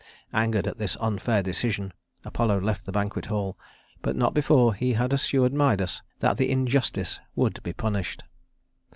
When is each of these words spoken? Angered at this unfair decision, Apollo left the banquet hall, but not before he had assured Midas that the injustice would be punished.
Angered 0.33 0.65
at 0.65 0.79
this 0.79 0.97
unfair 0.99 1.43
decision, 1.43 1.93
Apollo 2.25 2.61
left 2.61 2.87
the 2.87 2.91
banquet 2.91 3.27
hall, 3.27 3.55
but 4.01 4.15
not 4.15 4.33
before 4.33 4.73
he 4.73 4.93
had 4.93 5.13
assured 5.13 5.53
Midas 5.53 6.01
that 6.21 6.37
the 6.37 6.49
injustice 6.49 7.19
would 7.35 7.61
be 7.61 7.71
punished. 7.71 8.23